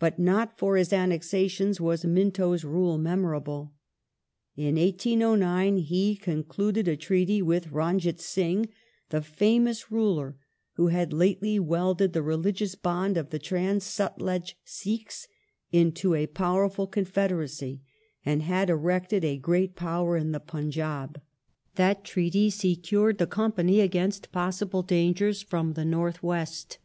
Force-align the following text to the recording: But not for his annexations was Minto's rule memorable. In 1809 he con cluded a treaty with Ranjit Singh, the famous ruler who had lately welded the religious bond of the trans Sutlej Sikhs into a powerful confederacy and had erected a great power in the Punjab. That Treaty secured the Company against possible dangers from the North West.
But 0.00 0.18
not 0.18 0.58
for 0.58 0.74
his 0.74 0.92
annexations 0.92 1.80
was 1.80 2.04
Minto's 2.04 2.64
rule 2.64 2.98
memorable. 2.98 3.74
In 4.56 4.74
1809 4.74 5.76
he 5.76 6.16
con 6.16 6.42
cluded 6.42 6.88
a 6.88 6.96
treaty 6.96 7.40
with 7.42 7.70
Ranjit 7.70 8.18
Singh, 8.20 8.68
the 9.10 9.22
famous 9.22 9.88
ruler 9.88 10.34
who 10.72 10.88
had 10.88 11.12
lately 11.12 11.60
welded 11.60 12.12
the 12.12 12.24
religious 12.24 12.74
bond 12.74 13.16
of 13.16 13.30
the 13.30 13.38
trans 13.38 13.84
Sutlej 13.84 14.54
Sikhs 14.64 15.28
into 15.70 16.16
a 16.16 16.26
powerful 16.26 16.88
confederacy 16.88 17.82
and 18.24 18.42
had 18.42 18.68
erected 18.68 19.22
a 19.24 19.38
great 19.38 19.76
power 19.76 20.16
in 20.16 20.32
the 20.32 20.40
Punjab. 20.40 21.20
That 21.76 22.02
Treaty 22.02 22.50
secured 22.50 23.18
the 23.18 23.28
Company 23.28 23.80
against 23.80 24.32
possible 24.32 24.82
dangers 24.82 25.40
from 25.40 25.74
the 25.74 25.84
North 25.84 26.20
West. 26.20 26.78